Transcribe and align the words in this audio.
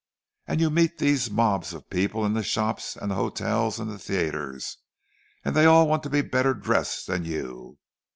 And 0.47 0.59
you 0.59 0.71
meet 0.71 0.97
these 0.97 1.29
mobs 1.29 1.75
of 1.75 1.91
people 1.91 2.25
in 2.25 2.33
the 2.33 2.41
shops 2.41 2.95
and 2.95 3.11
the 3.11 3.15
hotels 3.15 3.79
and 3.79 3.87
the 3.87 3.99
theatres, 3.99 4.77
and 5.45 5.55
they 5.55 5.67
all 5.67 5.87
want 5.87 6.01
to 6.01 6.09
be 6.09 6.21
better 6.23 6.55
dressed 6.55 7.05
than 7.05 7.23
you. 7.23 7.77